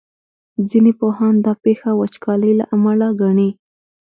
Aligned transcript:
ځینې 0.69 0.91
پوهان 0.99 1.35
دا 1.45 1.53
پېښه 1.63 1.89
وچکالۍ 1.99 2.51
له 2.59 2.65
امله 2.75 3.07
ګڼي. 3.21 3.49